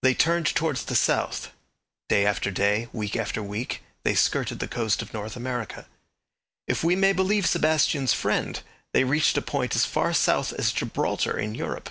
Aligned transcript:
They 0.00 0.14
turned 0.14 0.46
towards 0.46 0.86
the 0.86 0.94
south. 0.94 1.50
Day 2.08 2.24
after 2.24 2.50
day, 2.50 2.88
week 2.94 3.14
after 3.16 3.42
week, 3.42 3.82
they 4.02 4.14
skirted 4.14 4.60
the 4.60 4.66
coast 4.66 5.02
of 5.02 5.12
North 5.12 5.36
America. 5.36 5.86
If 6.66 6.82
we 6.82 6.96
may 6.96 7.12
believe 7.12 7.44
Sebastian's 7.44 8.14
friend, 8.14 8.62
they 8.94 9.04
reached 9.04 9.36
a 9.36 9.42
point 9.42 9.76
as 9.76 9.84
far 9.84 10.14
south 10.14 10.54
as 10.54 10.72
Gibraltar 10.72 11.36
in 11.38 11.54
Europe. 11.54 11.90